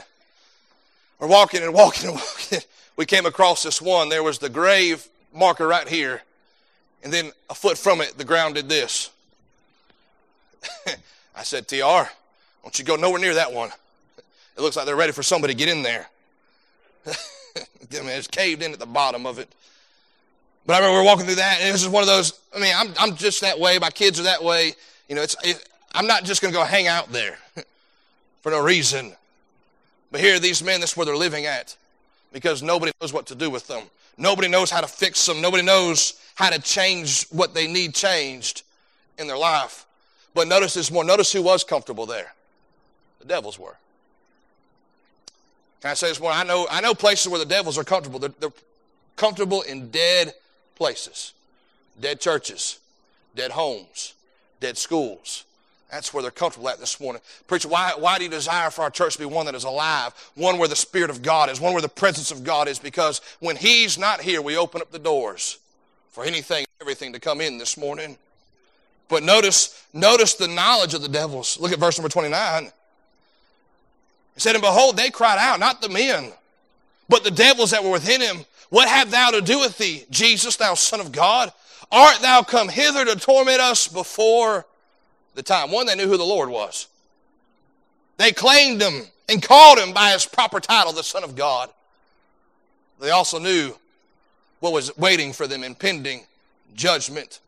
[1.19, 2.59] We're walking and walking and walking.
[2.95, 4.09] We came across this one.
[4.09, 6.21] There was the grave marker right here.
[7.03, 9.09] And then a foot from it, the ground did this.
[11.35, 12.09] I said, TR,
[12.63, 13.71] don't you go nowhere near that one.
[14.55, 16.07] It looks like they're ready for somebody to get in there.
[17.07, 17.11] I
[17.91, 19.49] mean, it's caved in at the bottom of it.
[20.65, 22.39] But I remember we were walking through that, and this is one of those.
[22.55, 23.77] I mean, I'm I'm just that way.
[23.79, 24.73] My kids are that way.
[25.09, 27.37] You know, it's it, I'm not just going to go hang out there
[28.41, 29.13] for no reason.
[30.11, 31.75] But here, these men, that's where they're living at,
[32.33, 33.83] because nobody knows what to do with them.
[34.17, 35.39] Nobody knows how to fix them.
[35.39, 38.63] Nobody knows how to change what they need changed
[39.17, 39.85] in their life.
[40.33, 41.03] But notice this more.
[41.03, 42.33] Notice who was comfortable there.
[43.19, 43.77] The devils were.
[45.81, 46.31] Can I say this more?
[46.31, 48.19] I know, I know places where the devils are comfortable.
[48.19, 48.53] They're, they're
[49.15, 50.33] comfortable in dead
[50.75, 51.33] places,
[51.99, 52.79] dead churches,
[53.35, 54.13] dead homes,
[54.59, 55.45] dead schools.
[55.93, 57.21] That's where they're comfortable at this morning.
[57.45, 60.11] Preacher, why, why do you desire for our church to be one that is alive,
[60.33, 62.79] one where the Spirit of God is, one where the presence of God is?
[62.79, 65.59] Because when He's not here, we open up the doors
[66.09, 68.17] for anything, everything to come in this morning.
[69.07, 71.59] But notice, notice the knowledge of the devils.
[71.59, 72.63] Look at verse number 29.
[72.63, 72.69] He
[74.37, 76.31] said, And behold, they cried out, not the men,
[77.07, 78.45] but the devils that were within him.
[78.69, 81.53] What have thou to do with thee, Jesus, thou Son of God?
[81.91, 84.65] Art thou come hither to torment us before
[85.35, 85.71] the time?
[85.71, 86.87] One, they knew who the Lord was.
[88.17, 91.69] They claimed him and called him by his proper title, the Son of God.
[92.99, 93.73] They also knew
[94.59, 96.21] what was waiting for them, impending
[96.75, 97.39] judgment.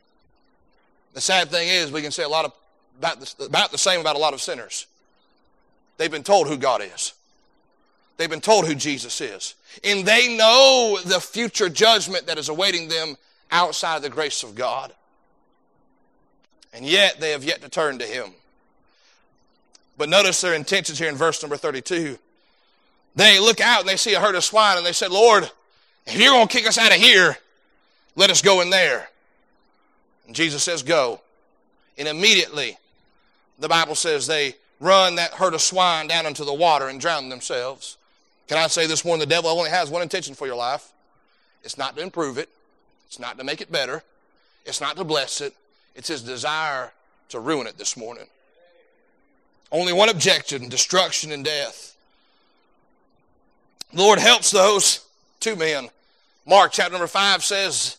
[1.14, 2.54] The sad thing is, we can say a lot of,
[2.98, 4.88] about, about the same about a lot of sinners.
[5.98, 7.14] They've been told who God is.
[8.18, 9.56] They've been told who Jesus is.
[9.84, 13.16] And they know the future judgment that is awaiting them
[13.52, 14.94] outside of the grace of God.
[16.76, 18.32] And yet they have yet to turn to Him.
[19.98, 22.20] But notice their intentions here in verse number 32.
[23.16, 25.50] They look out and they see a herd of swine and they said, Lord,
[26.06, 27.38] if you're going to kick us out of here,
[28.18, 29.08] let us go in there.
[30.28, 31.22] And Jesus says, Go.
[31.98, 32.78] And immediately,
[33.58, 37.30] the Bible says they run that herd of swine down into the water and drown
[37.30, 37.98] themselves.
[38.50, 39.22] Can I say this morning?
[39.22, 40.92] The devil only has one intention for your life
[41.64, 42.50] it's not to improve it,
[43.08, 44.04] it's not to make it better,
[44.66, 45.56] it's not to bless it,
[45.96, 46.92] it's his desire
[47.30, 48.26] to ruin it this morning.
[49.72, 51.96] Only one objection destruction and death.
[53.92, 55.06] The Lord helps those
[55.40, 55.90] two men.
[56.46, 57.98] Mark chapter number 5 says,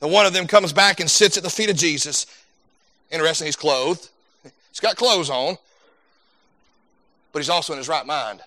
[0.00, 2.26] the one of them comes back and sits at the feet of Jesus.
[3.10, 4.08] Interesting, he's clothed.
[4.42, 5.56] He's got clothes on,
[7.32, 8.40] but he's also in his right mind.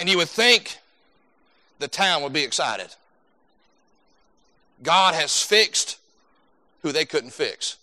[0.00, 0.78] And you would think
[1.78, 2.88] the town would be excited.
[4.82, 5.99] God has fixed
[6.82, 7.76] who they couldn't fix.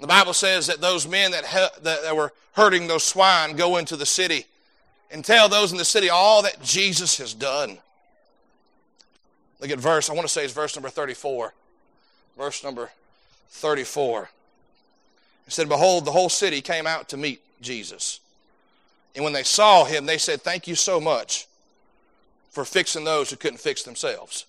[0.00, 4.06] The Bible says that those men that, that were herding those swine go into the
[4.06, 4.46] city
[5.10, 7.78] and tell those in the city all that Jesus has done.
[9.60, 11.54] Look at verse, I want to say it's verse number 34.
[12.36, 12.90] Verse number
[13.50, 14.28] 34.
[15.46, 18.20] It said, Behold, the whole city came out to meet Jesus.
[19.14, 21.46] And when they saw him, they said, Thank you so much
[22.50, 24.46] for fixing those who couldn't fix themselves.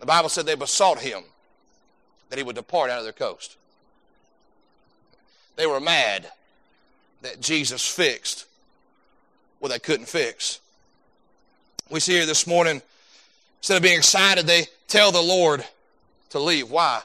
[0.00, 1.24] The Bible said they besought him
[2.34, 3.56] that he would depart out of their coast.
[5.54, 6.28] They were mad
[7.22, 8.46] that Jesus fixed
[9.60, 10.58] what they couldn't fix.
[11.90, 12.82] We see here this morning
[13.64, 15.64] Instead of being excited, they tell the Lord
[16.28, 16.70] to leave.
[16.70, 17.00] Why?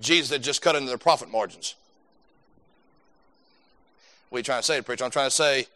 [0.00, 1.74] Jesus had just cut into their profit margins.
[4.28, 5.02] What are you trying to say, preacher?
[5.02, 5.66] I'm trying to say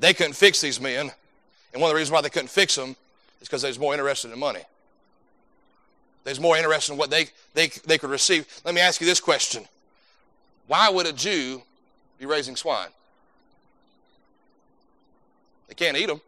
[0.00, 1.12] they couldn't fix these men.
[1.72, 2.96] And one of the reasons why they couldn't fix them
[3.40, 4.62] is because they was more interested in money.
[6.24, 8.46] They was more interested in what they, they, they could receive.
[8.64, 9.64] Let me ask you this question.
[10.66, 11.62] Why would a Jew
[12.18, 12.90] be raising swine?
[15.68, 16.20] They can't eat them.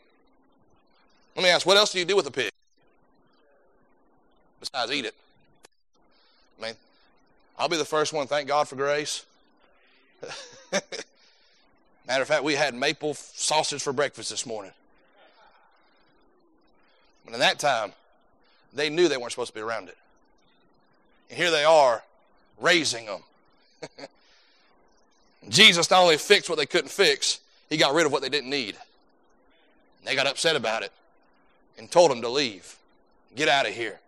[1.37, 2.52] Let me ask, what else do you do with a pig?
[4.62, 5.14] besides eat it.
[6.59, 6.74] I mean,
[7.59, 8.28] I'll be the first one.
[8.28, 9.26] Thank God for grace.
[12.07, 14.70] Matter of fact, we had maple sausage for breakfast this morning.
[17.24, 17.92] But in that time,
[18.74, 19.96] they knew they weren't supposed to be around it.
[21.30, 22.02] And here they are
[22.61, 23.22] raising them.
[25.48, 28.50] Jesus not only fixed what they couldn't fix, He got rid of what they didn't
[28.50, 28.76] need.
[30.04, 30.92] They got upset about it
[31.78, 32.76] and told them to leave.
[33.35, 33.98] Get out of here.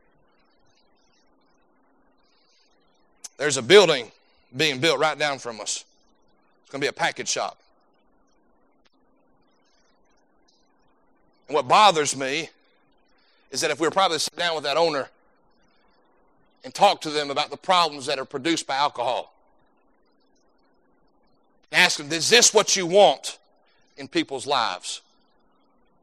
[3.37, 4.11] There's a building
[4.57, 5.85] being built right down from us.
[6.63, 7.59] It's going to be a package shop.
[11.49, 12.49] And what bothers me
[13.55, 15.09] is that if we were probably sit down with that owner
[16.65, 19.33] and talk to them about the problems that are produced by alcohol,
[21.71, 23.39] and ask them, is this what you want
[23.97, 25.03] in people's lives?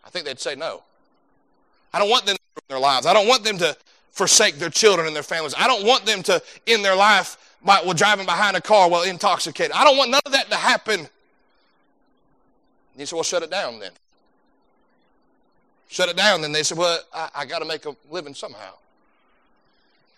[0.05, 0.81] I think they'd say no.
[1.93, 3.05] I don't want them to their lives.
[3.05, 3.75] I don't want them to
[4.11, 5.53] forsake their children and their families.
[5.57, 9.03] I don't want them to end their life by well, driving behind a car while
[9.03, 9.73] intoxicated.
[9.73, 11.01] I don't want none of that to happen.
[11.01, 11.09] And
[12.97, 13.91] you say, well, shut it down then.
[15.91, 16.39] Shut it down.
[16.39, 18.71] Then they said, well, I, I got to make a living somehow.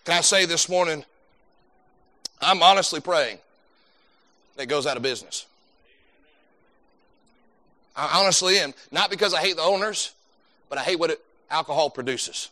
[0.05, 1.03] Can I say this morning,
[2.39, 3.39] I'm honestly praying
[4.55, 5.47] that goes out of business.
[7.95, 8.75] I honestly am.
[8.91, 10.13] Not because I hate the owners,
[10.69, 12.49] but I hate what it, alcohol produces.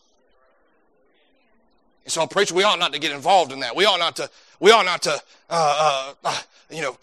[2.06, 3.76] And so, preacher, we ought not to get involved in that.
[3.76, 4.32] We ought not to.
[4.60, 5.12] We ought not to.
[5.12, 5.16] Uh,
[5.48, 6.40] uh, uh,
[6.72, 6.98] you know,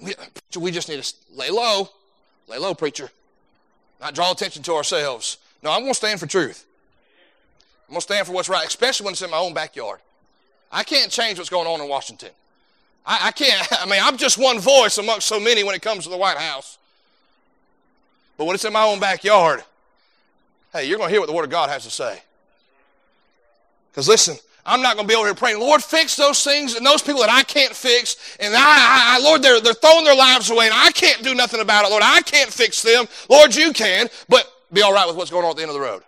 [0.00, 0.14] we,
[0.56, 1.88] we just need to lay low,
[2.46, 3.10] lay low, preacher.
[4.00, 5.38] Not draw attention to ourselves.
[5.64, 6.66] No, I'm going to stand for truth.
[7.88, 9.98] I'm going to stand for what's right, especially when it's in my own backyard.
[10.70, 12.30] I can't change what's going on in Washington.
[13.06, 13.66] I, I can't.
[13.80, 16.36] I mean, I'm just one voice amongst so many when it comes to the White
[16.36, 16.78] House.
[18.36, 19.64] But when it's in my own backyard,
[20.72, 22.20] hey, you're going to hear what the Word of God has to say.
[23.90, 26.84] Because listen, I'm not going to be over here praying, Lord, fix those things and
[26.84, 28.36] those people that I can't fix.
[28.38, 31.60] And I, I, Lord, they're, they're throwing their lives away and I can't do nothing
[31.60, 31.90] about it.
[31.90, 33.06] Lord, I can't fix them.
[33.30, 34.08] Lord, you can.
[34.28, 36.02] But be all right with what's going on at the end of the road.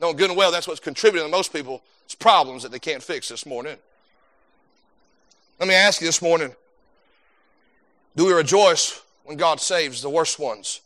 [0.00, 1.80] Knowing good and well that's what's contributing to most people's
[2.18, 3.76] problems that they can't fix this morning.
[5.58, 6.54] Let me ask you this morning
[8.14, 10.80] do we rejoice when God saves the worst ones?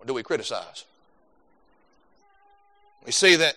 [0.00, 0.84] Or do we criticize?
[3.04, 3.56] We see that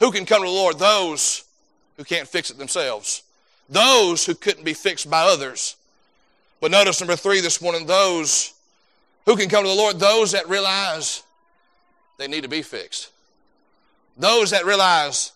[0.00, 0.78] who can come to the Lord?
[0.78, 1.44] Those
[1.96, 3.22] who can't fix it themselves,
[3.68, 5.76] those who couldn't be fixed by others.
[6.60, 8.54] But notice number three this morning those
[9.26, 11.22] who can come to the Lord, those that realize
[12.18, 13.10] they need to be fixed,
[14.16, 15.32] those that realize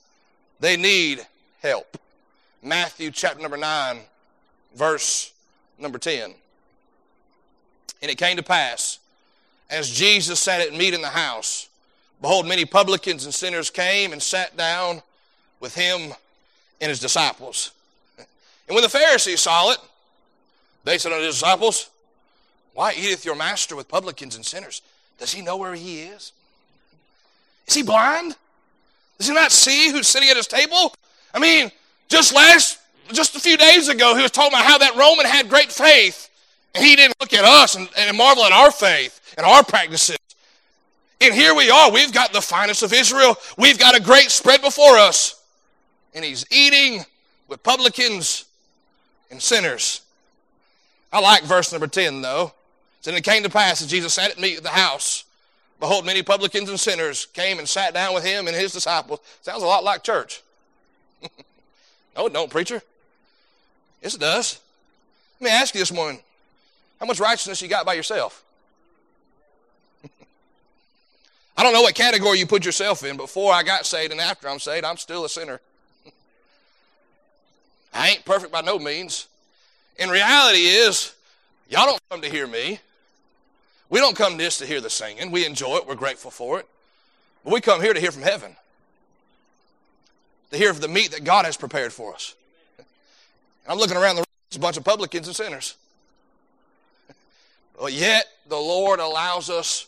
[0.61, 1.27] they need
[1.63, 1.97] help.
[2.63, 4.01] Matthew chapter number 9,
[4.75, 5.33] verse
[5.79, 6.35] number 10.
[8.03, 8.99] And it came to pass,
[9.69, 11.69] as Jesus sat at meat in the house,
[12.21, 15.03] Behold, many publicans and sinners came and sat down
[15.59, 16.13] with him
[16.81, 17.73] and his disciples.
[18.19, 19.79] And when the Pharisees saw it,
[20.85, 21.91] they said unto his disciples,
[22.75, 24.83] Why eateth your master with publicans and sinners?
[25.19, 26.33] Does he know where he is?
[27.71, 28.35] Is he blind?
[29.17, 30.93] Does he not see who's sitting at his table?
[31.33, 31.71] I mean,
[32.09, 32.81] just last,
[33.13, 36.31] just a few days ago, he was talking about how that Roman had great faith,
[36.75, 40.17] and he didn't look at us and, and marvel at our faith and our practices.
[41.21, 41.93] And here we are.
[41.93, 43.37] We've got the finest of Israel.
[43.57, 45.41] We've got a great spread before us.
[46.13, 47.05] And he's eating
[47.47, 48.47] with publicans
[49.31, 50.01] and sinners.
[51.13, 52.53] I like verse number 10, though.
[53.07, 55.23] And it came to pass that Jesus sat at meat at the house.
[55.81, 59.19] Behold, many publicans and sinners came and sat down with him and his disciples.
[59.41, 60.43] Sounds a lot like church.
[62.17, 62.83] no, it don't, preacher.
[64.03, 64.61] Yes, it does.
[65.41, 66.21] Let me ask you this morning
[67.01, 68.45] how much righteousness you got by yourself?
[71.57, 73.17] I don't know what category you put yourself in.
[73.17, 75.63] Before I got saved and after I'm saved, I'm still a sinner.
[77.95, 79.29] I ain't perfect by no means.
[79.99, 81.15] And reality is,
[81.71, 82.81] y'all don't come to hear me.
[83.91, 85.31] We don't come just to hear the singing.
[85.31, 85.87] We enjoy it.
[85.87, 86.67] We're grateful for it.
[87.45, 88.55] But we come here to hear from heaven.
[90.53, 92.35] To hear of the meat that God has prepared for us.
[92.79, 92.87] And
[93.73, 95.77] I'm looking around the room, it's a bunch of publicans and sinners.
[97.81, 99.87] But yet, the Lord allows us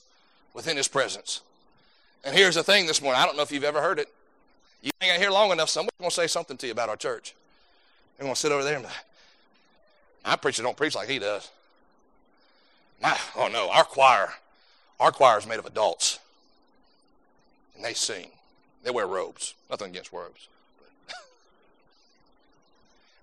[0.55, 1.43] within His presence.
[2.25, 3.21] And here's the thing this morning.
[3.21, 4.09] I don't know if you've ever heard it.
[4.81, 6.97] You hang out here long enough, somebody's going to say something to you about our
[6.97, 7.35] church.
[8.17, 8.87] They're going to sit over there and
[10.25, 11.51] my preacher don't preach like he does.
[13.03, 14.33] My, oh no, our choir,
[15.01, 16.21] our choir is made of adults.
[17.75, 18.29] And they sing.
[18.85, 19.55] They wear robes.
[19.71, 20.49] Nothing against robes.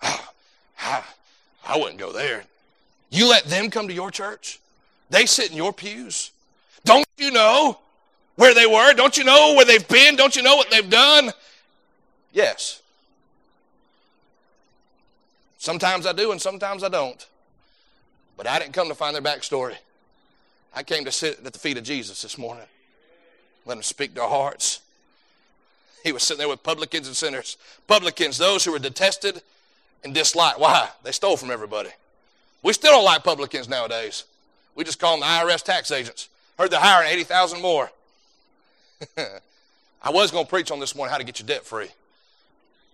[0.81, 1.13] Ah,
[1.65, 2.45] I, I wouldn't go there.
[3.09, 4.59] You let them come to your church?
[5.09, 6.31] They sit in your pews?
[6.85, 7.79] Don't you know
[8.37, 8.93] where they were?
[8.93, 10.15] Don't you know where they've been?
[10.15, 11.31] Don't you know what they've done?
[12.31, 12.81] Yes.
[15.57, 17.27] Sometimes I do and sometimes I don't.
[18.39, 19.75] But I didn't come to find their backstory.
[20.73, 22.63] I came to sit at the feet of Jesus this morning.
[23.65, 24.79] Let him speak to our hearts.
[26.05, 27.57] He was sitting there with publicans and sinners.
[27.85, 29.41] Publicans, those who were detested
[30.05, 30.57] and disliked.
[30.57, 30.87] Why?
[31.03, 31.89] They stole from everybody.
[32.63, 34.23] We still don't like publicans nowadays.
[34.73, 36.29] We just call them the IRS tax agents.
[36.57, 37.91] Heard they're hiring 80,000 more.
[40.01, 41.89] I was going to preach on this morning how to get your debt free.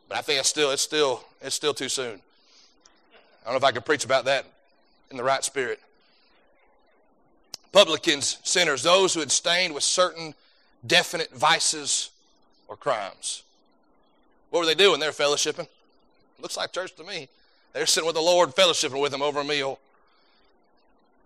[0.09, 2.19] But I think it's still, it's still, it's still too soon.
[3.43, 4.47] I don't know if I could preach about that
[5.11, 5.79] in the right spirit.
[7.71, 10.33] Publicans, sinners, those who had stained with certain
[10.85, 12.09] definite vices
[12.67, 13.43] or crimes.
[14.49, 14.99] What were they doing?
[14.99, 15.67] They were fellowshipping.
[16.39, 17.27] Looks like church to me.
[17.73, 19.79] They're sitting with the Lord, fellowshipping with Him over a meal.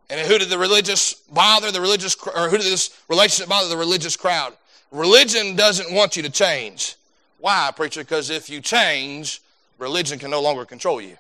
[0.10, 3.78] And who did the religious bother the religious, or who did this relationship bother the
[3.78, 4.54] religious crowd?
[4.92, 6.96] Religion doesn't want you to change.
[7.40, 8.02] Why, preacher?
[8.02, 9.42] Because if you change,
[9.78, 11.18] religion can no longer control you.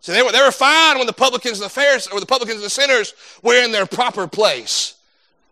[0.00, 2.56] See, they were, they were fine when the publicans and the Pharisees, or the publicans
[2.56, 4.94] and the sinners were in their proper place,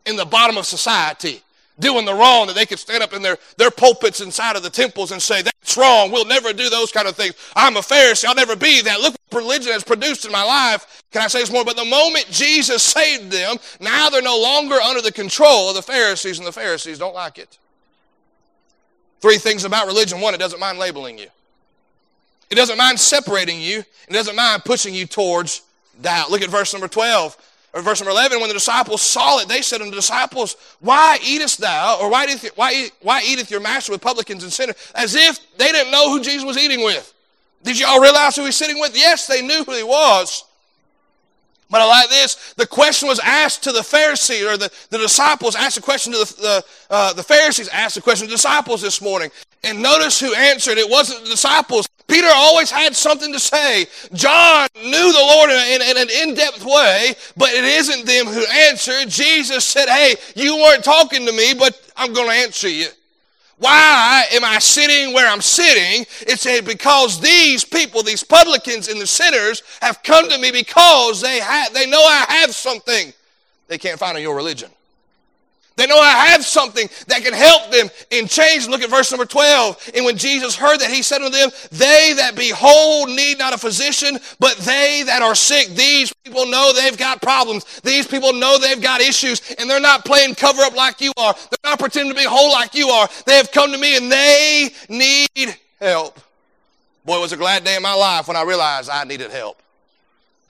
[0.07, 1.43] in the bottom of society
[1.79, 4.71] doing the wrong, that they could stand up in their, their pulpits inside of the
[4.71, 6.11] temples and say, that's wrong.
[6.11, 7.35] We'll never do those kind of things.
[7.55, 8.25] I'm a Pharisee.
[8.25, 9.01] I'll never be that.
[9.01, 11.03] Look what religion has produced in my life.
[11.11, 11.65] Can I say this more?
[11.65, 15.83] But the moment Jesus saved them, now they're no longer under the control of the
[15.83, 17.59] Pharisees, and the Pharisees don't like it.
[19.21, 20.21] Three things about religion.
[20.21, 21.29] One, it doesn't mind labeling you.
[22.51, 23.79] It doesn't mind separating you.
[24.09, 25.63] It doesn't mind pushing you towards
[26.01, 26.31] doubt.
[26.31, 27.37] Look at verse number 12
[27.77, 31.19] or verse number 11, when the disciples saw it, they said unto the disciples, Why
[31.23, 34.77] eatest thou, or why eateth, why, why eateth your master with publicans and sinners?
[34.95, 37.13] As if they didn't know who Jesus was eating with.
[37.63, 38.97] Did y'all realize who he's sitting with?
[38.97, 40.45] Yes, they knew who he was.
[41.69, 42.55] But I like this.
[42.57, 46.21] The question was asked to the Pharisees, or the, the disciples asked a question to
[46.21, 49.31] the, the, uh, the Pharisees, asked a question to the disciples this morning.
[49.65, 50.79] And notice who answered.
[50.79, 51.87] It wasn't the disciples.
[52.07, 53.87] Peter always had something to say.
[54.13, 58.45] John knew the Lord in, in, in an in-depth way, but it isn't them who
[58.69, 59.09] answered.
[59.09, 62.87] Jesus said, hey, you weren't talking to me, but I'm going to answer you.
[63.59, 66.07] Why am I sitting where I'm sitting?
[66.21, 71.41] It's because these people, these publicans and the sinners, have come to me because they,
[71.41, 73.13] ha- they know I have something
[73.67, 74.71] they can't find in your religion.
[75.77, 78.67] They know I have something that can help them in change.
[78.67, 79.91] Look at verse number 12.
[79.95, 83.53] And when Jesus heard that, he said unto them, They that be whole need not
[83.53, 85.69] a physician, but they that are sick.
[85.69, 87.81] These people know they've got problems.
[87.83, 91.35] These people know they've got issues, and they're not playing cover up like you are.
[91.35, 93.09] They're not pretending to be whole like you are.
[93.27, 96.19] They have come to me and they need help.
[97.05, 99.61] Boy, it was a glad day in my life when I realized I needed help.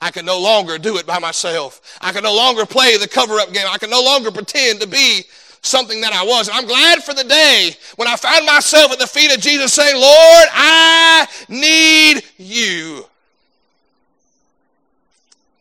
[0.00, 1.98] I can no longer do it by myself.
[2.00, 3.66] I can no longer play the cover up game.
[3.68, 5.22] I can no longer pretend to be
[5.62, 6.48] something that I was.
[6.48, 9.72] And I'm glad for the day when I found myself at the feet of Jesus
[9.72, 13.06] saying, Lord, I need you.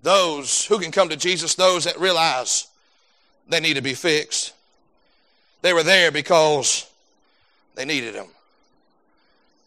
[0.01, 2.67] Those who can come to Jesus, those that realize
[3.47, 4.53] they need to be fixed.
[5.61, 6.87] They were there because
[7.73, 8.27] they needed him.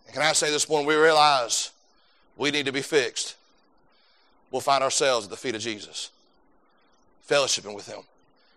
[0.07, 1.71] And can I say this morning, we realize
[2.37, 3.38] we need to be fixed
[4.51, 6.11] we'll find ourselves at the feet of Jesus,
[7.29, 8.01] fellowshipping with Him,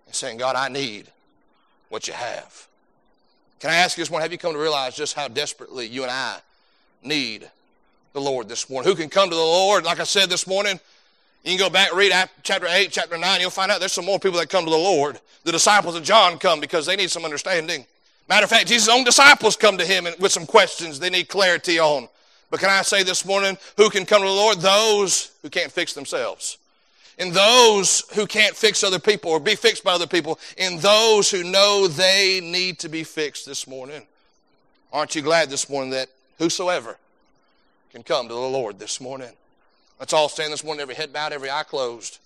[0.05, 1.07] and saying, God, I need
[1.89, 2.67] what you have.
[3.59, 6.01] Can I ask you this morning, have you come to realize just how desperately you
[6.01, 6.39] and I
[7.03, 7.49] need
[8.13, 8.89] the Lord this morning?
[8.89, 9.83] Who can come to the Lord?
[9.83, 10.79] Like I said this morning,
[11.43, 12.11] you can go back read
[12.43, 14.77] chapter 8, chapter 9, you'll find out there's some more people that come to the
[14.77, 15.19] Lord.
[15.43, 17.85] The disciples of John come because they need some understanding.
[18.29, 21.79] Matter of fact, Jesus' own disciples come to him with some questions they need clarity
[21.79, 22.07] on.
[22.51, 24.59] But can I say this morning, who can come to the Lord?
[24.59, 26.57] Those who can't fix themselves.
[27.17, 30.37] And those who can't fix other people or be fixed by other people.
[30.57, 34.05] And those who know they need to be fixed this morning.
[34.91, 36.97] Aren't you glad this morning that whosoever
[37.93, 39.31] can come to the Lord this morning?
[39.99, 42.19] Let's all stand this morning, every head bowed, every eye closed.